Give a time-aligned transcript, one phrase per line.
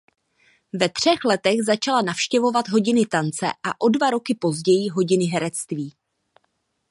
[0.73, 5.93] Ve třech letech začala navštěvovat hodiny tance a o dva roky později hodiny herectví.